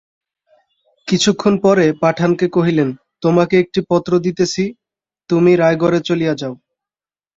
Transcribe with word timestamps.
কিছুক্ষণ 1.07 1.53
পরে 1.65 1.85
পাঠানকে 2.01 2.45
কহিলেন, 2.55 2.89
তোমাকে 3.21 3.55
একটি 3.63 3.79
পত্র 3.89 4.11
দিতেছি 4.25 4.63
তুমি 5.29 5.51
রায়গড়ে 5.55 5.99
চলিয়া 6.09 6.33
যাও। 6.41 6.53